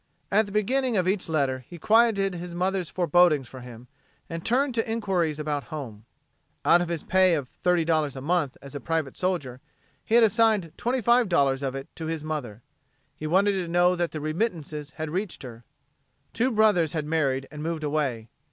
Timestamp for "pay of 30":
7.03-8.15